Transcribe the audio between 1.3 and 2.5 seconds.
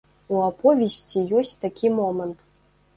ёсць такі момант.